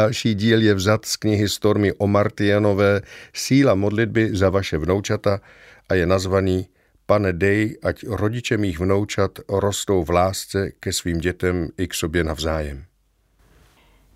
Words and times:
Další 0.00 0.34
díl 0.34 0.62
je 0.62 0.74
vzat 0.74 1.04
z 1.04 1.16
knihy 1.16 1.48
Stormy 1.48 1.92
Omartianové 1.92 3.02
Síla 3.34 3.74
modlitby 3.74 4.30
za 4.32 4.50
vaše 4.50 4.78
vnoučata 4.78 5.40
a 5.88 5.94
je 5.94 6.06
nazvaný 6.06 6.68
Pane 7.06 7.32
dej, 7.32 7.78
ať 7.82 8.04
rodiče 8.08 8.56
mých 8.56 8.80
vnoučat 8.80 9.38
rostou 9.48 10.04
v 10.04 10.10
lásce 10.10 10.70
ke 10.80 10.92
svým 10.92 11.18
dětem 11.18 11.68
i 11.78 11.88
k 11.88 11.94
sobě 11.94 12.24
navzájem. 12.24 12.84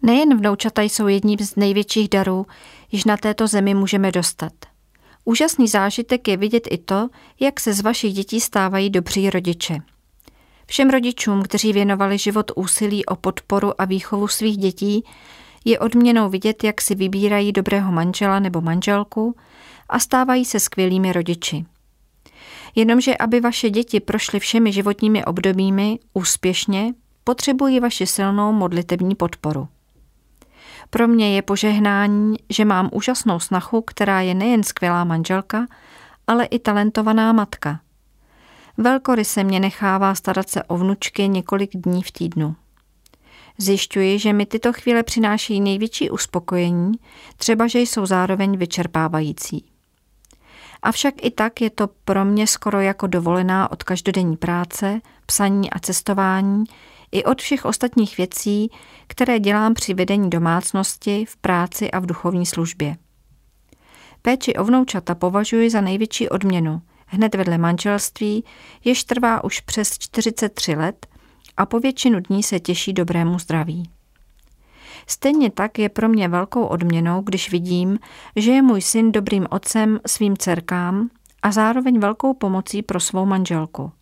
Nejen 0.02 0.38
vnoučata 0.38 0.82
jsou 0.82 1.08
jedním 1.08 1.38
z 1.38 1.56
největších 1.56 2.08
darů, 2.08 2.46
již 2.92 3.04
na 3.04 3.16
této 3.16 3.46
zemi 3.46 3.74
můžeme 3.74 4.12
dostat. 4.12 4.52
Úžasný 5.24 5.68
zážitek 5.68 6.28
je 6.28 6.36
vidět 6.36 6.68
i 6.70 6.78
to, 6.78 7.08
jak 7.40 7.60
se 7.60 7.72
z 7.72 7.80
vašich 7.80 8.12
dětí 8.12 8.40
stávají 8.40 8.90
dobří 8.90 9.30
rodiče. 9.30 9.78
Všem 10.66 10.90
rodičům, 10.90 11.42
kteří 11.42 11.72
věnovali 11.72 12.18
život 12.18 12.50
úsilí 12.56 13.06
o 13.06 13.16
podporu 13.16 13.80
a 13.80 13.84
výchovu 13.84 14.28
svých 14.28 14.56
dětí, 14.56 15.04
je 15.64 15.78
odměnou 15.78 16.28
vidět, 16.28 16.64
jak 16.64 16.80
si 16.80 16.94
vybírají 16.94 17.52
dobrého 17.52 17.92
manžela 17.92 18.38
nebo 18.38 18.60
manželku 18.60 19.36
a 19.88 19.98
stávají 19.98 20.44
se 20.44 20.60
skvělými 20.60 21.12
rodiči. 21.12 21.64
Jenomže 22.74 23.16
aby 23.16 23.40
vaše 23.40 23.70
děti 23.70 24.00
prošly 24.00 24.40
všemi 24.40 24.72
životními 24.72 25.24
obdobími 25.24 25.98
úspěšně, 26.12 26.94
potřebují 27.24 27.80
vaši 27.80 28.06
silnou 28.06 28.52
modlitební 28.52 29.14
podporu. 29.14 29.68
Pro 30.90 31.08
mě 31.08 31.34
je 31.36 31.42
požehnání, 31.42 32.36
že 32.50 32.64
mám 32.64 32.90
úžasnou 32.92 33.40
snachu, 33.40 33.80
která 33.80 34.20
je 34.20 34.34
nejen 34.34 34.62
skvělá 34.62 35.04
manželka, 35.04 35.66
ale 36.26 36.44
i 36.44 36.58
talentovaná 36.58 37.32
matka. 37.32 37.80
Velkory 38.76 39.24
se 39.24 39.44
mě 39.44 39.60
nechává 39.60 40.14
starat 40.14 40.48
se 40.48 40.62
o 40.62 40.76
vnučky 40.76 41.28
několik 41.28 41.70
dní 41.76 42.02
v 42.02 42.12
týdnu. 42.12 42.56
Zjišťuji, 43.58 44.18
že 44.18 44.32
mi 44.32 44.46
tyto 44.46 44.72
chvíle 44.72 45.02
přinášejí 45.02 45.60
největší 45.60 46.10
uspokojení, 46.10 46.92
třeba 47.36 47.66
že 47.66 47.80
jsou 47.80 48.06
zároveň 48.06 48.56
vyčerpávající. 48.56 49.64
Avšak 50.82 51.14
i 51.22 51.30
tak 51.30 51.60
je 51.60 51.70
to 51.70 51.88
pro 52.04 52.24
mě 52.24 52.46
skoro 52.46 52.80
jako 52.80 53.06
dovolená 53.06 53.72
od 53.72 53.82
každodenní 53.82 54.36
práce, 54.36 55.00
psaní 55.26 55.70
a 55.70 55.78
cestování, 55.78 56.64
i 57.12 57.24
od 57.24 57.42
všech 57.42 57.64
ostatních 57.64 58.16
věcí, 58.16 58.70
které 59.06 59.40
dělám 59.40 59.74
při 59.74 59.94
vedení 59.94 60.30
domácnosti, 60.30 61.24
v 61.24 61.36
práci 61.36 61.90
a 61.90 61.98
v 61.98 62.06
duchovní 62.06 62.46
službě. 62.46 62.96
Péči 64.22 64.54
o 64.54 64.64
vnoučata 64.64 65.14
považuji 65.14 65.70
za 65.70 65.80
největší 65.80 66.28
odměnu, 66.28 66.82
hned 67.06 67.34
vedle 67.34 67.58
manželství, 67.58 68.44
jež 68.84 69.04
trvá 69.04 69.44
už 69.44 69.60
přes 69.60 69.98
43 69.98 70.74
let 70.74 71.06
a 71.56 71.66
po 71.66 71.80
většinu 71.80 72.20
dní 72.20 72.42
se 72.42 72.60
těší 72.60 72.92
dobrému 72.92 73.38
zdraví. 73.38 73.90
Stejně 75.06 75.50
tak 75.50 75.78
je 75.78 75.88
pro 75.88 76.08
mě 76.08 76.28
velkou 76.28 76.64
odměnou, 76.64 77.22
když 77.22 77.50
vidím, 77.50 77.98
že 78.36 78.52
je 78.52 78.62
můj 78.62 78.82
syn 78.82 79.12
dobrým 79.12 79.46
otcem 79.50 80.00
svým 80.06 80.36
dcerkám 80.36 81.08
a 81.42 81.52
zároveň 81.52 81.98
velkou 81.98 82.34
pomocí 82.34 82.82
pro 82.82 83.00
svou 83.00 83.26
manželku. 83.26 83.92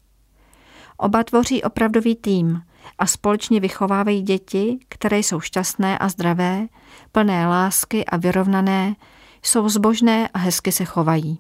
Oba 0.97 1.25
tvoří 1.25 1.62
opravdový 1.62 2.17
tým 2.17 2.62
a 2.98 3.06
společně 3.06 3.61
vychovávají 3.61 4.22
děti, 4.22 4.78
které 4.89 5.19
jsou 5.19 5.41
šťastné 5.41 5.98
a 5.98 6.09
zdravé, 6.09 6.66
plné 7.12 7.47
lásky 7.47 8.05
a 8.05 8.16
vyrovnané, 8.16 8.97
jsou 9.42 9.69
zbožné 9.69 10.28
a 10.28 10.39
hezky 10.39 10.72
se 10.72 10.84
chovají. 10.84 11.39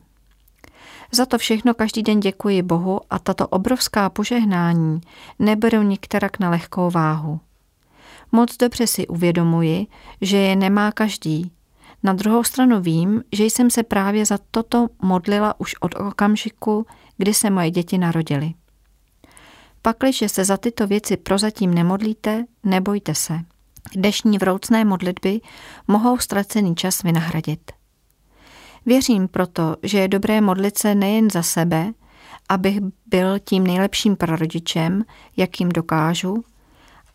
Za 1.14 1.26
to 1.26 1.38
všechno 1.38 1.74
každý 1.74 2.02
den 2.02 2.20
děkuji 2.20 2.62
Bohu 2.62 3.00
a 3.10 3.18
tato 3.18 3.48
obrovská 3.48 4.10
požehnání 4.10 5.00
neberu 5.38 5.82
nikterak 5.82 6.38
na 6.38 6.50
lehkou 6.50 6.90
váhu. 6.90 7.40
Moc 8.32 8.56
dobře 8.56 8.86
si 8.86 9.06
uvědomuji, 9.06 9.86
že 10.20 10.36
je 10.36 10.56
nemá 10.56 10.92
každý. 10.92 11.52
Na 12.02 12.12
druhou 12.12 12.44
stranu 12.44 12.80
vím, 12.80 13.22
že 13.32 13.44
jsem 13.44 13.70
se 13.70 13.82
právě 13.82 14.26
za 14.26 14.38
toto 14.50 14.88
modlila 15.02 15.60
už 15.60 15.74
od 15.80 15.94
okamžiku, 15.94 16.86
kdy 17.16 17.34
se 17.34 17.50
moje 17.50 17.70
děti 17.70 17.98
narodily. 17.98 18.54
Pakliže 19.82 20.28
se 20.28 20.44
za 20.44 20.56
tyto 20.56 20.86
věci 20.86 21.16
prozatím 21.16 21.74
nemodlíte, 21.74 22.44
nebojte 22.64 23.14
se. 23.14 23.40
Dnešní 23.94 24.38
vroucné 24.38 24.84
modlitby 24.84 25.40
mohou 25.88 26.18
ztracený 26.18 26.74
čas 26.74 27.02
vynahradit. 27.02 27.81
Věřím 28.86 29.28
proto, 29.28 29.76
že 29.82 29.98
je 29.98 30.08
dobré 30.08 30.40
modlit 30.40 30.78
se 30.78 30.94
nejen 30.94 31.30
za 31.30 31.42
sebe, 31.42 31.92
abych 32.48 32.78
byl 33.06 33.38
tím 33.38 33.66
nejlepším 33.66 34.16
prarodičem, 34.16 35.04
jakým 35.36 35.68
dokážu, 35.68 36.44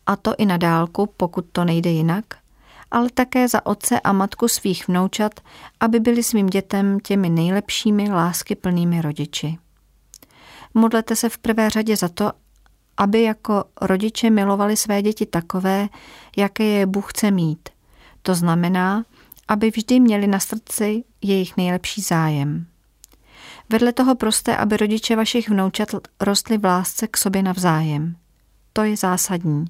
a 0.06 0.16
to 0.16 0.34
i 0.38 0.46
na 0.46 0.56
dálku, 0.56 1.06
pokud 1.16 1.44
to 1.52 1.64
nejde 1.64 1.90
jinak, 1.90 2.24
ale 2.90 3.08
také 3.14 3.48
za 3.48 3.66
otce 3.66 4.00
a 4.00 4.12
matku 4.12 4.48
svých 4.48 4.88
vnoučat, 4.88 5.40
aby 5.80 6.00
byli 6.00 6.22
svým 6.22 6.46
dětem 6.46 7.00
těmi 7.00 7.28
nejlepšími 7.28 8.12
láskyplnými 8.12 9.02
rodiči. 9.02 9.58
Modlete 10.74 11.16
se 11.16 11.28
v 11.28 11.38
prvé 11.38 11.70
řadě 11.70 11.96
za 11.96 12.08
to, 12.08 12.32
aby 12.96 13.22
jako 13.22 13.64
rodiče 13.80 14.30
milovali 14.30 14.76
své 14.76 15.02
děti 15.02 15.26
takové, 15.26 15.88
jaké 16.36 16.64
je 16.64 16.86
Bůh 16.86 17.10
chce 17.10 17.30
mít. 17.30 17.68
To 18.22 18.34
znamená, 18.34 19.04
aby 19.48 19.70
vždy 19.70 20.00
měli 20.00 20.26
na 20.26 20.40
srdci 20.40 21.04
jejich 21.22 21.56
nejlepší 21.56 22.00
zájem. 22.00 22.66
Vedle 23.70 23.92
toho 23.92 24.14
prosté, 24.14 24.56
aby 24.56 24.76
rodiče 24.76 25.16
vašich 25.16 25.48
vnoučat 25.48 25.88
rostli 26.20 26.58
v 26.58 26.64
lásce 26.64 27.06
k 27.06 27.16
sobě 27.16 27.42
navzájem. 27.42 28.16
To 28.72 28.82
je 28.82 28.96
zásadní. 28.96 29.64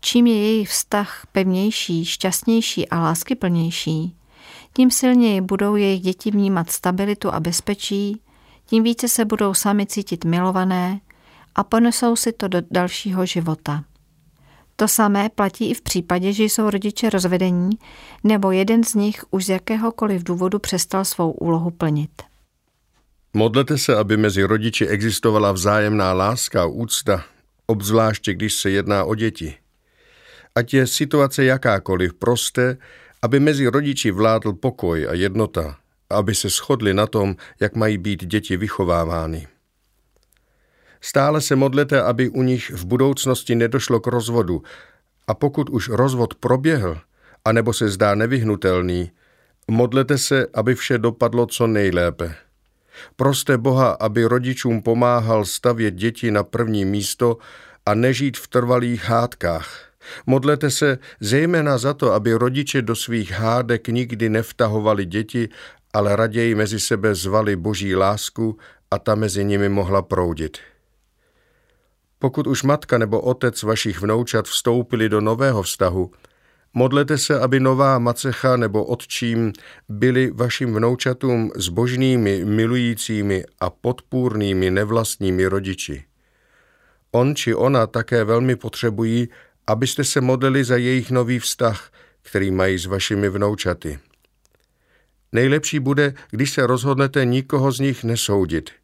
Čím 0.00 0.26
je 0.26 0.34
jejich 0.34 0.68
vztah 0.68 1.26
pevnější, 1.32 2.04
šťastnější 2.04 2.88
a 2.88 3.00
láskyplnější, 3.00 4.16
tím 4.76 4.90
silněji 4.90 5.40
budou 5.40 5.76
jejich 5.76 6.00
děti 6.00 6.30
vnímat 6.30 6.70
stabilitu 6.70 7.34
a 7.34 7.40
bezpečí, 7.40 8.20
tím 8.66 8.82
více 8.82 9.08
se 9.08 9.24
budou 9.24 9.54
sami 9.54 9.86
cítit 9.86 10.24
milované 10.24 11.00
a 11.54 11.64
ponesou 11.64 12.16
si 12.16 12.32
to 12.32 12.48
do 12.48 12.58
dalšího 12.70 13.26
života. 13.26 13.84
To 14.80 14.88
samé 14.88 15.28
platí 15.28 15.70
i 15.70 15.74
v 15.74 15.82
případě, 15.82 16.32
že 16.32 16.44
jsou 16.44 16.70
rodiče 16.70 17.10
rozvedení 17.10 17.70
nebo 18.24 18.50
jeden 18.50 18.84
z 18.84 18.94
nich 18.94 19.24
už 19.30 19.44
z 19.44 19.48
jakéhokoliv 19.48 20.22
důvodu 20.22 20.58
přestal 20.58 21.04
svou 21.04 21.30
úlohu 21.30 21.70
plnit. 21.70 22.10
Modlete 23.34 23.78
se, 23.78 23.96
aby 23.96 24.16
mezi 24.16 24.44
rodiči 24.44 24.86
existovala 24.86 25.52
vzájemná 25.52 26.12
láska 26.12 26.62
a 26.62 26.66
úcta, 26.66 27.24
obzvláště 27.66 28.34
když 28.34 28.54
se 28.54 28.70
jedná 28.70 29.04
o 29.04 29.14
děti. 29.14 29.54
Ať 30.54 30.74
je 30.74 30.86
situace 30.86 31.44
jakákoliv 31.44 32.14
prosté, 32.14 32.76
aby 33.22 33.40
mezi 33.40 33.66
rodiči 33.66 34.10
vládl 34.10 34.52
pokoj 34.52 35.08
a 35.08 35.14
jednota, 35.14 35.76
aby 36.10 36.34
se 36.34 36.48
shodli 36.48 36.94
na 36.94 37.06
tom, 37.06 37.36
jak 37.60 37.74
mají 37.74 37.98
být 37.98 38.24
děti 38.24 38.56
vychovávány. 38.56 39.46
Stále 41.00 41.40
se 41.40 41.56
modlete, 41.56 42.02
aby 42.02 42.28
u 42.28 42.42
nich 42.42 42.70
v 42.70 42.84
budoucnosti 42.84 43.54
nedošlo 43.54 44.00
k 44.00 44.06
rozvodu 44.06 44.62
a 45.26 45.34
pokud 45.34 45.70
už 45.70 45.88
rozvod 45.88 46.34
proběhl, 46.34 46.98
anebo 47.44 47.72
se 47.72 47.88
zdá 47.88 48.14
nevyhnutelný, 48.14 49.10
modlete 49.68 50.18
se, 50.18 50.46
aby 50.54 50.74
vše 50.74 50.98
dopadlo 50.98 51.46
co 51.46 51.66
nejlépe. 51.66 52.34
Proste 53.16 53.58
Boha, 53.58 53.90
aby 53.90 54.24
rodičům 54.24 54.82
pomáhal 54.82 55.44
stavět 55.44 55.94
děti 55.94 56.30
na 56.30 56.42
první 56.42 56.84
místo 56.84 57.38
a 57.86 57.94
nežít 57.94 58.36
v 58.36 58.48
trvalých 58.48 59.04
hádkách. 59.04 59.88
Modlete 60.26 60.70
se 60.70 60.98
zejména 61.20 61.78
za 61.78 61.94
to, 61.94 62.12
aby 62.12 62.34
rodiče 62.34 62.82
do 62.82 62.96
svých 62.96 63.32
hádek 63.32 63.88
nikdy 63.88 64.28
nevtahovali 64.28 65.04
děti, 65.04 65.48
ale 65.92 66.16
raději 66.16 66.54
mezi 66.54 66.80
sebe 66.80 67.14
zvali 67.14 67.56
boží 67.56 67.94
lásku 67.94 68.58
a 68.90 68.98
ta 68.98 69.14
mezi 69.14 69.44
nimi 69.44 69.68
mohla 69.68 70.02
proudit. 70.02 70.58
Pokud 72.18 72.46
už 72.46 72.62
matka 72.62 72.98
nebo 72.98 73.20
otec 73.20 73.62
vašich 73.62 74.00
vnoučat 74.00 74.46
vstoupili 74.46 75.08
do 75.08 75.20
nového 75.20 75.62
vztahu, 75.62 76.10
modlete 76.74 77.18
se, 77.18 77.40
aby 77.40 77.60
nová 77.60 77.98
macecha 77.98 78.56
nebo 78.56 78.84
otčím 78.84 79.52
byli 79.88 80.30
vašim 80.30 80.74
vnoučatům 80.74 81.50
zbožnými, 81.56 82.44
milujícími 82.44 83.44
a 83.60 83.70
podpůrnými 83.70 84.70
nevlastními 84.70 85.46
rodiči. 85.46 86.04
On 87.10 87.34
či 87.34 87.54
ona 87.54 87.86
také 87.86 88.24
velmi 88.24 88.56
potřebují, 88.56 89.28
abyste 89.66 90.04
se 90.04 90.20
modlili 90.20 90.64
za 90.64 90.76
jejich 90.76 91.10
nový 91.10 91.38
vztah, 91.38 91.92
který 92.22 92.50
mají 92.50 92.78
s 92.78 92.86
vašimi 92.86 93.28
vnoučaty. 93.28 93.98
Nejlepší 95.32 95.80
bude, 95.80 96.14
když 96.30 96.50
se 96.50 96.66
rozhodnete 96.66 97.24
nikoho 97.24 97.72
z 97.72 97.80
nich 97.80 98.04
nesoudit– 98.04 98.70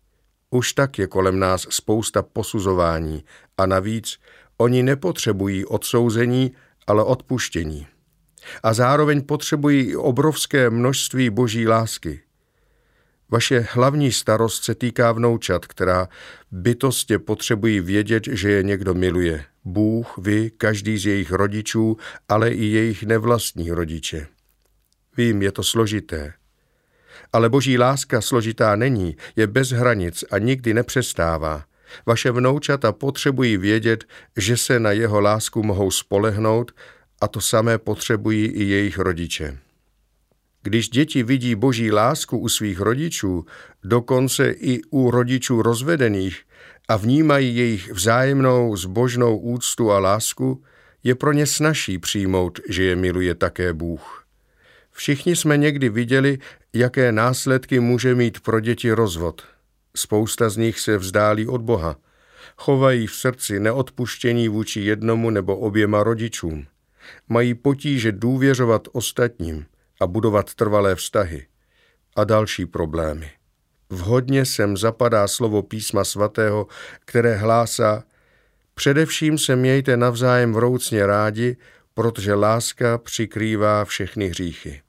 už 0.55 0.73
tak 0.73 0.99
je 0.99 1.07
kolem 1.07 1.39
nás 1.39 1.67
spousta 1.71 2.23
posuzování 2.23 3.25
a 3.59 3.67
navíc 3.67 4.19
oni 4.57 4.83
nepotřebují 4.83 5.65
odsouzení, 5.65 6.53
ale 6.87 7.05
odpuštění. 7.05 7.87
A 8.63 8.75
zároveň 8.75 9.23
potřebují 9.23 9.97
obrovské 9.97 10.71
množství 10.71 11.31
boží 11.31 11.69
lásky. 11.69 12.21
Vaše 13.31 13.67
hlavní 13.71 14.13
starost 14.13 14.65
se 14.65 14.75
týká 14.75 15.13
vnoučat, 15.13 15.67
která 15.67 16.09
bytostě 16.51 17.19
potřebují 17.19 17.81
vědět, 17.81 18.23
že 18.31 18.51
je 18.51 18.63
někdo 18.63 18.95
miluje. 18.95 19.45
Bůh, 19.65 20.19
vy, 20.19 20.51
každý 20.51 20.99
z 20.99 21.07
jejich 21.07 21.33
rodičů, 21.33 21.97
ale 22.29 22.51
i 22.51 22.65
jejich 22.65 23.03
nevlastní 23.03 23.71
rodiče. 23.71 24.27
Vím, 25.17 25.43
je 25.43 25.53
to 25.53 25.63
složité. 25.63 26.33
Ale 27.33 27.49
boží 27.49 27.79
láska 27.79 28.21
složitá 28.21 28.77
není, 28.77 29.17
je 29.37 29.47
bez 29.47 29.71
hranic 29.71 30.25
a 30.31 30.39
nikdy 30.39 30.75
nepřestává. 30.75 31.65
Vaše 32.07 32.31
vnoučata 32.31 32.93
potřebují 32.93 33.57
vědět, 33.57 34.05
že 34.37 34.57
se 34.57 34.81
na 34.81 34.93
jeho 34.93 35.21
lásku 35.21 35.63
mohou 35.63 35.91
spolehnout 35.91 36.73
a 37.21 37.29
to 37.29 37.41
samé 37.41 37.79
potřebují 37.79 38.47
i 38.47 38.65
jejich 38.65 38.99
rodiče. 38.99 39.59
Když 40.63 40.89
děti 40.89 41.23
vidí 41.23 41.55
boží 41.55 41.93
lásku 41.93 42.39
u 42.39 42.49
svých 42.49 42.81
rodičů, 42.81 43.45
dokonce 43.85 44.51
i 44.51 44.81
u 44.91 45.11
rodičů 45.11 45.63
rozvedených, 45.63 46.43
a 46.89 46.97
vnímají 46.97 47.57
jejich 47.57 47.93
vzájemnou 47.93 48.77
zbožnou 48.77 49.39
úctu 49.39 49.91
a 49.91 49.99
lásku, 49.99 50.63
je 51.03 51.15
pro 51.15 51.33
ně 51.33 51.47
snaží 51.47 51.99
přijmout, 51.99 52.61
že 52.69 52.85
je 52.85 52.97
miluje 52.97 53.35
také 53.35 53.73
Bůh. 53.73 54.24
Všichni 54.97 55.37
jsme 55.37 55.57
někdy 55.57 55.89
viděli, 55.89 56.39
jaké 56.73 57.13
následky 57.13 57.81
může 57.81 58.15
mít 58.15 58.41
pro 58.41 58.61
děti 58.61 58.93
rozvod. 58.93 59.43
Spousta 59.97 60.49
z 60.49 60.57
nich 60.57 60.81
se 60.81 60.99
vzdálí 60.99 61.47
od 61.47 61.61
Boha. 61.61 61.97
Chovají 62.57 63.07
v 63.07 63.15
srdci 63.15 63.61
neodpuštění 63.61 64.49
vůči 64.49 64.81
jednomu 64.81 65.31
nebo 65.31 65.57
oběma 65.57 66.03
rodičům. 66.03 66.67
Mají 67.29 67.55
potíže 67.55 68.13
důvěřovat 68.13 68.89
ostatním 68.93 69.67
a 70.01 70.07
budovat 70.07 70.55
trvalé 70.55 70.95
vztahy. 70.95 71.47
A 72.17 72.25
další 72.25 72.67
problémy. 72.67 73.31
Vhodně 73.91 74.45
sem 74.45 74.77
zapadá 74.77 75.29
slovo 75.29 75.63
písma 75.63 76.05
svatého, 76.05 76.67
které 77.05 77.37
hlásá 77.37 78.05
Především 78.75 79.39
se 79.39 79.57
mějte 79.57 79.97
navzájem 79.97 80.53
vroucně 80.53 81.07
rádi, 81.07 81.57
protože 81.95 82.35
láska 82.35 82.99
přikrývá 82.99 83.85
všechny 83.85 84.29
hříchy. 84.29 84.84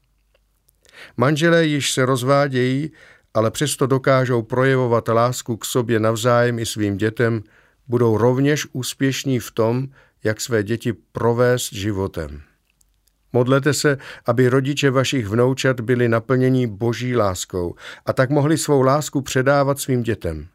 Manželé 1.18 1.66
již 1.66 1.92
se 1.92 2.06
rozvádějí, 2.06 2.92
ale 3.34 3.52
přesto 3.52 3.88
dokážou 3.88 4.42
projevovat 4.42 5.08
lásku 5.08 5.58
k 5.58 5.66
sobě 5.66 6.00
navzájem 6.00 6.60
i 6.60 6.66
svým 6.66 6.98
dětem, 6.98 7.44
budou 7.88 8.18
rovněž 8.18 8.68
úspěšní 8.74 9.40
v 9.40 9.52
tom, 9.52 9.88
jak 10.24 10.42
své 10.42 10.64
děti 10.64 10.94
provést 10.94 11.74
životem. 11.74 12.42
Modlete 13.34 13.74
se, 13.74 13.98
aby 14.26 14.50
rodiče 14.50 14.90
vašich 14.92 15.28
vnoučat 15.28 15.82
byli 15.82 16.10
naplněni 16.10 16.68
boží 16.68 17.16
láskou 17.16 17.76
a 18.06 18.14
tak 18.14 18.30
mohli 18.30 18.58
svou 18.58 18.82
lásku 18.82 19.22
předávat 19.22 19.80
svým 19.80 20.04
dětem. 20.04 20.48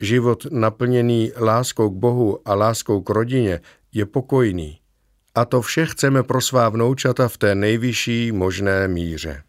Život 0.00 0.46
naplněný 0.50 1.32
láskou 1.40 1.90
k 1.90 1.94
Bohu 1.94 2.48
a 2.48 2.54
láskou 2.54 3.00
k 3.00 3.10
rodině 3.10 3.60
je 3.92 4.06
pokojný. 4.06 4.78
A 5.34 5.44
to 5.44 5.62
vše 5.62 5.86
chceme 5.86 6.22
pro 6.22 6.40
svá 6.40 6.68
vnoučata 6.68 7.28
v 7.28 7.38
té 7.38 7.54
nejvyšší 7.54 8.32
možné 8.32 8.88
míře. 8.88 9.42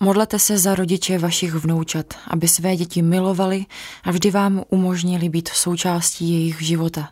Modlete 0.00 0.38
se 0.38 0.58
za 0.58 0.74
rodiče 0.74 1.18
vašich 1.18 1.54
vnoučat, 1.54 2.14
aby 2.28 2.48
své 2.48 2.76
děti 2.76 3.02
milovali 3.02 3.66
a 4.04 4.10
vždy 4.10 4.30
vám 4.30 4.62
umožnili 4.68 5.28
být 5.28 5.48
součástí 5.48 6.32
jejich 6.32 6.60
života. 6.60 7.08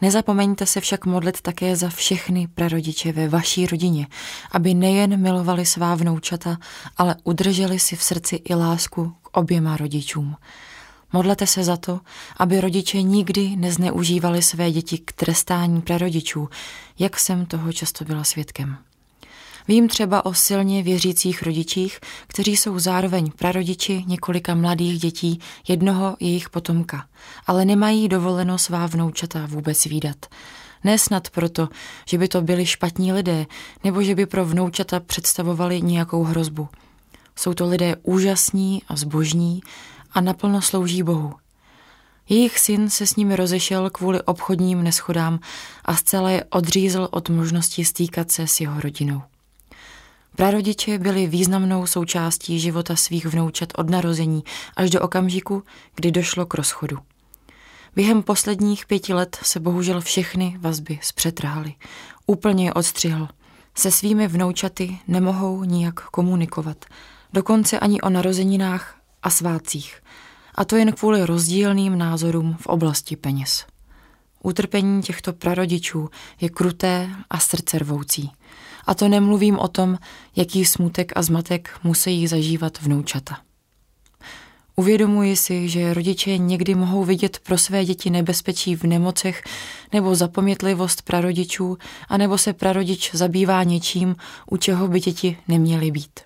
Nezapomeňte 0.00 0.66
se 0.66 0.80
však 0.80 1.06
modlit 1.06 1.40
také 1.40 1.76
za 1.76 1.88
všechny 1.88 2.48
prarodiče 2.48 3.12
ve 3.12 3.28
vaší 3.28 3.66
rodině, 3.66 4.06
aby 4.50 4.74
nejen 4.74 5.20
milovali 5.20 5.66
svá 5.66 5.94
vnoučata, 5.94 6.58
ale 6.96 7.16
udrželi 7.24 7.78
si 7.78 7.96
v 7.96 8.02
srdci 8.02 8.36
i 8.36 8.54
lásku 8.54 9.14
k 9.22 9.36
oběma 9.36 9.76
rodičům. 9.76 10.36
Modlete 11.12 11.46
se 11.46 11.64
za 11.64 11.76
to, 11.76 12.00
aby 12.36 12.60
rodiče 12.60 13.02
nikdy 13.02 13.56
nezneužívali 13.56 14.42
své 14.42 14.72
děti 14.72 14.98
k 14.98 15.12
trestání 15.12 15.82
prarodičů, 15.82 16.48
jak 16.98 17.20
jsem 17.20 17.46
toho 17.46 17.72
často 17.72 18.04
byla 18.04 18.24
svědkem. 18.24 18.76
Vím 19.68 19.88
třeba 19.88 20.26
o 20.26 20.34
silně 20.34 20.82
věřících 20.82 21.42
rodičích, 21.42 22.00
kteří 22.26 22.56
jsou 22.56 22.78
zároveň 22.78 23.30
prarodiči 23.30 24.04
několika 24.06 24.54
mladých 24.54 25.00
dětí 25.00 25.40
jednoho 25.68 26.16
jejich 26.20 26.50
potomka, 26.50 27.06
ale 27.46 27.64
nemají 27.64 28.08
dovoleno 28.08 28.58
svá 28.58 28.86
vnoučata 28.86 29.46
vůbec 29.46 29.84
výdat. 29.84 30.26
Nesnad 30.84 31.30
proto, 31.30 31.68
že 32.06 32.18
by 32.18 32.28
to 32.28 32.42
byli 32.42 32.66
špatní 32.66 33.12
lidé, 33.12 33.46
nebo 33.84 34.02
že 34.02 34.14
by 34.14 34.26
pro 34.26 34.44
vnoučata 34.44 35.00
představovali 35.00 35.82
nějakou 35.82 36.24
hrozbu. 36.24 36.68
Jsou 37.36 37.54
to 37.54 37.66
lidé 37.66 37.96
úžasní 38.02 38.82
a 38.88 38.96
zbožní 38.96 39.60
a 40.12 40.20
naplno 40.20 40.62
slouží 40.62 41.02
Bohu. 41.02 41.34
Jejich 42.28 42.58
syn 42.58 42.90
se 42.90 43.06
s 43.06 43.16
nimi 43.16 43.36
rozešel 43.36 43.90
kvůli 43.90 44.22
obchodním 44.22 44.82
neschodám 44.82 45.40
a 45.84 45.96
zcela 45.96 46.30
je 46.30 46.44
odřízl 46.44 47.08
od 47.10 47.28
možnosti 47.28 47.84
stýkat 47.84 48.32
se 48.32 48.46
s 48.46 48.60
jeho 48.60 48.80
rodinou. 48.80 49.22
Prarodiče 50.36 50.98
byli 50.98 51.26
významnou 51.26 51.86
součástí 51.86 52.60
života 52.60 52.96
svých 52.96 53.26
vnoučat 53.26 53.68
od 53.76 53.90
narození 53.90 54.44
až 54.76 54.90
do 54.90 55.00
okamžiku, 55.00 55.62
kdy 55.94 56.10
došlo 56.10 56.46
k 56.46 56.54
rozchodu. 56.54 56.98
Během 57.96 58.22
posledních 58.22 58.86
pěti 58.86 59.14
let 59.14 59.38
se 59.42 59.60
bohužel 59.60 60.00
všechny 60.00 60.56
vazby 60.60 60.98
zpřetrhaly. 61.02 61.74
Úplně 62.26 62.64
je 62.64 62.72
odstřihl. 62.72 63.28
Se 63.74 63.90
svými 63.90 64.28
vnoučaty 64.28 64.98
nemohou 65.08 65.64
nijak 65.64 66.00
komunikovat. 66.00 66.84
Dokonce 67.32 67.78
ani 67.78 68.00
o 68.00 68.10
narozeninách 68.10 68.96
a 69.22 69.30
svácích. 69.30 70.02
A 70.54 70.64
to 70.64 70.76
jen 70.76 70.92
kvůli 70.92 71.26
rozdílným 71.26 71.98
názorům 71.98 72.56
v 72.60 72.66
oblasti 72.66 73.16
peněz. 73.16 73.66
Utrpení 74.42 75.02
těchto 75.02 75.32
prarodičů 75.32 76.08
je 76.40 76.48
kruté 76.48 77.10
a 77.30 77.38
srdcervoucí. 77.38 78.30
A 78.86 78.94
to 78.94 79.08
nemluvím 79.08 79.58
o 79.58 79.68
tom, 79.68 79.98
jaký 80.36 80.64
smutek 80.64 81.12
a 81.16 81.22
zmatek 81.22 81.70
musí 81.84 82.26
zažívat 82.26 82.80
vnoučata. 82.80 83.38
Uvědomuji 84.76 85.36
si, 85.36 85.68
že 85.68 85.94
rodiče 85.94 86.38
někdy 86.38 86.74
mohou 86.74 87.04
vidět 87.04 87.38
pro 87.38 87.58
své 87.58 87.84
děti 87.84 88.10
nebezpečí 88.10 88.76
v 88.76 88.84
nemocech 88.84 89.42
nebo 89.92 90.14
zapomnětlivost 90.14 91.02
prarodičů, 91.02 91.78
anebo 92.08 92.38
se 92.38 92.52
prarodič 92.52 93.14
zabývá 93.14 93.62
něčím, 93.62 94.16
u 94.50 94.56
čeho 94.56 94.88
by 94.88 95.00
děti 95.00 95.36
neměly 95.48 95.90
být. 95.90 96.20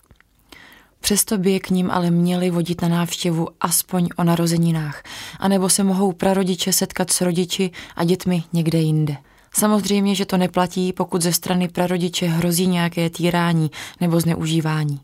Přesto 1.00 1.38
by 1.38 1.52
je 1.52 1.60
k 1.60 1.70
ním 1.70 1.90
ale 1.90 2.10
měli 2.10 2.50
vodit 2.50 2.82
na 2.82 2.88
návštěvu 2.88 3.48
aspoň 3.60 4.08
o 4.16 4.24
narozeninách, 4.24 5.02
anebo 5.38 5.68
se 5.68 5.84
mohou 5.84 6.12
prarodiče 6.12 6.72
setkat 6.72 7.10
s 7.10 7.20
rodiči 7.20 7.70
a 7.96 8.04
dětmi 8.04 8.44
někde 8.52 8.78
jinde. 8.78 9.16
Samozřejmě, 9.58 10.14
že 10.14 10.26
to 10.26 10.36
neplatí, 10.36 10.92
pokud 10.92 11.22
ze 11.22 11.32
strany 11.32 11.68
prarodiče 11.68 12.26
hrozí 12.26 12.66
nějaké 12.66 13.10
týrání 13.10 13.70
nebo 14.00 14.20
zneužívání. 14.20 15.00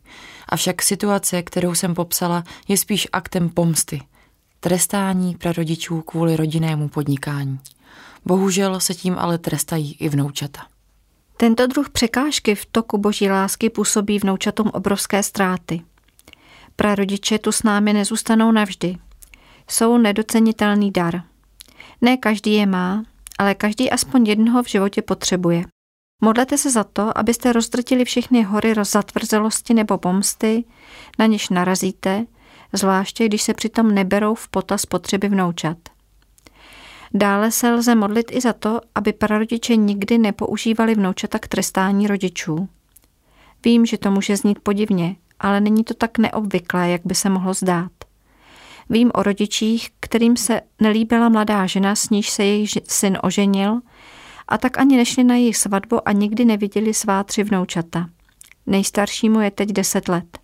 Avšak 0.48 0.82
situace, 0.82 1.42
kterou 1.42 1.74
jsem 1.74 1.94
popsala, 1.94 2.44
je 2.68 2.76
spíš 2.76 3.08
aktem 3.12 3.48
pomsty. 3.48 4.00
Trestání 4.60 5.34
prarodičů 5.34 6.00
kvůli 6.00 6.36
rodinnému 6.36 6.88
podnikání. 6.88 7.60
Bohužel 8.24 8.80
se 8.80 8.94
tím 8.94 9.16
ale 9.18 9.38
trestají 9.38 9.96
i 10.00 10.08
vnoučata. 10.08 10.66
Tento 11.36 11.66
druh 11.66 11.90
překážky 11.90 12.54
v 12.54 12.66
toku 12.66 12.98
boží 12.98 13.30
lásky 13.30 13.70
působí 13.70 14.18
vnoučatům 14.18 14.70
obrovské 14.72 15.22
ztráty. 15.22 15.82
Prarodiče 16.76 17.38
tu 17.38 17.52
s 17.52 17.62
námi 17.62 17.92
nezůstanou 17.92 18.52
navždy. 18.52 18.96
Jsou 19.68 19.98
nedocenitelný 19.98 20.90
dar. 20.90 21.22
Ne 22.00 22.16
každý 22.16 22.54
je 22.54 22.66
má, 22.66 23.04
ale 23.42 23.54
každý 23.54 23.90
aspoň 23.90 24.26
jednoho 24.26 24.62
v 24.62 24.68
životě 24.68 25.02
potřebuje. 25.02 25.64
Modlete 26.24 26.58
se 26.58 26.70
za 26.70 26.84
to, 26.84 27.18
abyste 27.18 27.52
rozdrtili 27.52 28.04
všechny 28.04 28.42
hory 28.42 28.74
rozatvrzelosti 28.74 29.74
nebo 29.74 29.98
pomsty, 29.98 30.64
na 31.18 31.26
něž 31.26 31.48
narazíte, 31.48 32.26
zvláště 32.72 33.26
když 33.26 33.42
se 33.42 33.54
přitom 33.54 33.94
neberou 33.94 34.34
v 34.34 34.48
potaz 34.48 34.86
potřeby 34.86 35.28
vnoučat. 35.28 35.78
Dále 37.14 37.50
se 37.50 37.70
lze 37.70 37.94
modlit 37.94 38.26
i 38.30 38.40
za 38.40 38.52
to, 38.52 38.80
aby 38.94 39.12
prarodiče 39.12 39.76
nikdy 39.76 40.18
nepoužívali 40.18 40.94
vnoučata 40.94 41.38
k 41.38 41.48
trestání 41.48 42.06
rodičů. 42.06 42.68
Vím, 43.64 43.86
že 43.86 43.98
to 43.98 44.10
může 44.10 44.36
znít 44.36 44.58
podivně, 44.62 45.16
ale 45.40 45.60
není 45.60 45.84
to 45.84 45.94
tak 45.94 46.18
neobvyklé, 46.18 46.90
jak 46.90 47.00
by 47.04 47.14
se 47.14 47.28
mohlo 47.28 47.54
zdát. 47.54 47.92
Vím 48.92 49.10
o 49.14 49.22
rodičích, 49.22 49.90
kterým 50.00 50.36
se 50.36 50.60
nelíbila 50.80 51.28
mladá 51.28 51.66
žena, 51.66 51.94
s 51.94 52.10
níž 52.10 52.30
se 52.30 52.44
jejich 52.44 52.70
syn 52.88 53.18
oženil, 53.22 53.80
a 54.48 54.58
tak 54.58 54.78
ani 54.78 54.96
nešli 54.96 55.24
na 55.24 55.34
jejich 55.34 55.56
svatbu 55.56 56.08
a 56.08 56.12
nikdy 56.12 56.44
neviděli 56.44 56.94
svá 56.94 57.24
tři 57.24 57.44
vnoučata. 57.44 58.08
Nejstaršímu 58.66 59.40
je 59.40 59.50
teď 59.50 59.68
deset 59.68 60.08
let. 60.08 60.38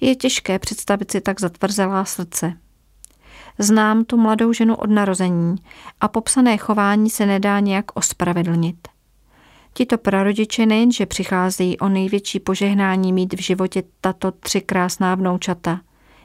Je 0.00 0.16
těžké 0.16 0.58
představit 0.58 1.10
si 1.10 1.20
tak 1.20 1.40
zatvrzelá 1.40 2.04
srdce. 2.04 2.58
Znám 3.58 4.04
tu 4.04 4.16
mladou 4.16 4.52
ženu 4.52 4.76
od 4.76 4.90
narození 4.90 5.56
a 6.00 6.08
popsané 6.08 6.56
chování 6.56 7.10
se 7.10 7.26
nedá 7.26 7.60
nějak 7.60 7.84
ospravedlnit. 7.94 8.88
Tito 9.74 9.98
prarodiče 9.98 10.66
nejenže 10.66 11.06
přicházejí 11.06 11.78
o 11.78 11.88
největší 11.88 12.40
požehnání 12.40 13.12
mít 13.12 13.34
v 13.34 13.40
životě 13.40 13.82
tato 14.00 14.30
tři 14.30 14.60
krásná 14.60 15.14
vnoučata, 15.14 15.80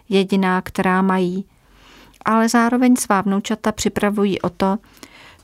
jediná, 0.09 0.61
která 0.61 1.01
mají, 1.01 1.45
ale 2.25 2.49
zároveň 2.49 2.95
svá 2.95 3.21
vnoučata 3.21 3.71
připravují 3.71 4.41
o 4.41 4.49
to, 4.49 4.77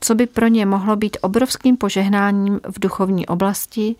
co 0.00 0.14
by 0.14 0.26
pro 0.26 0.46
ně 0.46 0.66
mohlo 0.66 0.96
být 0.96 1.16
obrovským 1.20 1.76
požehnáním 1.76 2.60
v 2.68 2.80
duchovní 2.80 3.26
oblasti, 3.26 3.96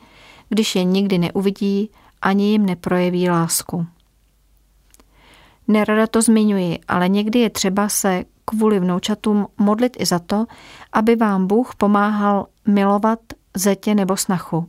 když 0.48 0.74
je 0.74 0.84
nikdy 0.84 1.18
neuvidí 1.18 1.90
ani 2.22 2.50
jim 2.50 2.66
neprojeví 2.66 3.30
lásku. 3.30 3.86
Nerada 5.68 6.06
to 6.06 6.22
zmiňuji, 6.22 6.78
ale 6.88 7.08
někdy 7.08 7.38
je 7.38 7.50
třeba 7.50 7.88
se 7.88 8.24
kvůli 8.44 8.80
vnoučatům 8.80 9.46
modlit 9.58 9.96
i 10.00 10.06
za 10.06 10.18
to, 10.18 10.46
aby 10.92 11.16
vám 11.16 11.46
Bůh 11.46 11.74
pomáhal 11.74 12.46
milovat 12.68 13.18
zetě 13.56 13.94
nebo 13.94 14.16
snachu. 14.16 14.68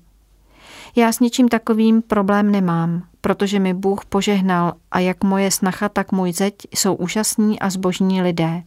Já 0.98 1.12
s 1.12 1.20
ničím 1.20 1.48
takovým 1.48 2.02
problém 2.02 2.52
nemám, 2.52 3.04
protože 3.22 3.60
mi 3.60 3.74
Bůh 3.74 4.06
požehnal 4.06 4.74
a 4.92 5.00
jak 5.00 5.24
moje 5.24 5.52
snacha, 5.52 5.90
tak 5.90 6.12
můj 6.12 6.34
zeď 6.34 6.56
jsou 6.75 6.96
úžasní 6.96 7.60
a 7.60 7.70
zbožní 7.70 8.22
lidé. 8.22 8.64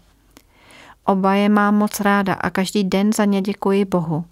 Oba 1.05 1.35
je 1.35 1.49
mám 1.49 1.75
moc 1.75 2.01
ráda 2.01 2.35
a 2.35 2.51
každý 2.51 2.85
den 2.85 3.13
za 3.13 3.25
ně 3.25 3.43
děkuji 3.43 3.85
Bohu. 3.85 4.25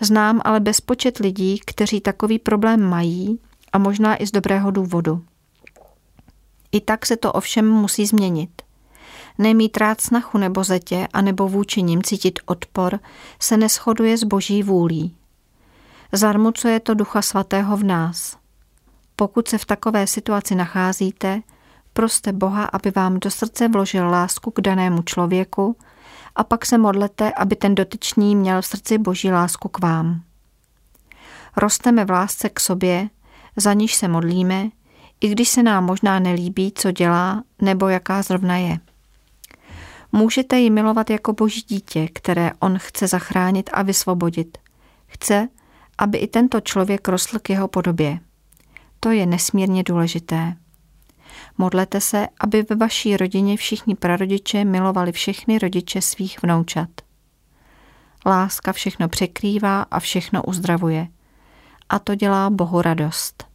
Znám 0.00 0.40
ale 0.44 0.60
bezpočet 0.60 1.18
lidí, 1.18 1.60
kteří 1.66 2.00
takový 2.00 2.38
problém 2.38 2.82
mají 2.82 3.40
a 3.72 3.78
možná 3.78 4.22
i 4.22 4.26
z 4.26 4.30
dobrého 4.30 4.70
důvodu. 4.70 5.24
I 6.72 6.80
tak 6.80 7.06
se 7.06 7.16
to 7.16 7.32
ovšem 7.32 7.70
musí 7.70 8.06
změnit. 8.06 8.62
Nemít 9.38 9.76
rád 9.76 10.00
snachu 10.00 10.38
nebo 10.38 10.64
zetě 10.64 11.08
a 11.12 11.22
nebo 11.22 11.48
vůči 11.48 11.82
nim 11.82 12.02
cítit 12.02 12.38
odpor 12.46 12.98
se 13.40 13.56
neschoduje 13.56 14.18
s 14.18 14.24
boží 14.24 14.62
vůlí. 14.62 15.17
Zarmucuje 16.12 16.80
to 16.80 16.94
ducha 16.94 17.22
svatého 17.22 17.76
v 17.76 17.84
nás. 17.84 18.36
Pokud 19.16 19.48
se 19.48 19.58
v 19.58 19.64
takové 19.64 20.06
situaci 20.06 20.54
nacházíte, 20.54 21.42
proste 21.92 22.32
Boha, 22.32 22.64
aby 22.64 22.90
vám 22.90 23.20
do 23.20 23.30
srdce 23.30 23.68
vložil 23.68 24.08
lásku 24.10 24.50
k 24.50 24.60
danému 24.60 25.02
člověku 25.02 25.76
a 26.36 26.44
pak 26.44 26.66
se 26.66 26.78
modlete, 26.78 27.32
aby 27.32 27.56
ten 27.56 27.74
dotyčný 27.74 28.36
měl 28.36 28.62
v 28.62 28.66
srdci 28.66 28.98
boží 28.98 29.32
lásku 29.32 29.68
k 29.68 29.78
vám. 29.78 30.22
Rosteme 31.56 32.04
v 32.04 32.10
lásce 32.10 32.48
k 32.48 32.60
sobě, 32.60 33.08
za 33.56 33.72
níž 33.72 33.94
se 33.94 34.08
modlíme, 34.08 34.68
i 35.20 35.28
když 35.28 35.48
se 35.48 35.62
nám 35.62 35.84
možná 35.84 36.18
nelíbí, 36.18 36.72
co 36.74 36.90
dělá 36.90 37.42
nebo 37.62 37.88
jaká 37.88 38.22
zrovna 38.22 38.56
je. 38.56 38.78
Můžete 40.12 40.58
ji 40.58 40.70
milovat 40.70 41.10
jako 41.10 41.32
boží 41.32 41.62
dítě, 41.68 42.08
které 42.08 42.52
on 42.60 42.78
chce 42.78 43.06
zachránit 43.06 43.70
a 43.72 43.82
vysvobodit. 43.82 44.58
Chce, 45.06 45.48
aby 45.98 46.18
i 46.18 46.26
tento 46.26 46.60
člověk 46.60 47.08
rostl 47.08 47.38
k 47.38 47.50
jeho 47.50 47.68
podobě. 47.68 48.18
To 49.00 49.10
je 49.10 49.26
nesmírně 49.26 49.82
důležité. 49.82 50.54
Modlete 51.58 52.00
se, 52.00 52.28
aby 52.40 52.62
ve 52.62 52.76
vaší 52.76 53.16
rodině 53.16 53.56
všichni 53.56 53.94
prarodiče 53.94 54.64
milovali 54.64 55.12
všechny 55.12 55.58
rodiče 55.58 56.02
svých 56.02 56.42
vnoučat. 56.42 56.88
Láska 58.26 58.72
všechno 58.72 59.08
překrývá 59.08 59.82
a 59.82 60.00
všechno 60.00 60.42
uzdravuje. 60.42 61.08
A 61.88 61.98
to 61.98 62.14
dělá 62.14 62.50
Bohu 62.50 62.82
radost. 62.82 63.47